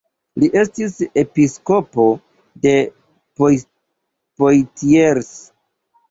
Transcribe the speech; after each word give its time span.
Li 0.41 0.47
estis 0.59 0.93
episkopo 1.21 2.05
de 2.63 2.71
Poitiers. 4.47 5.29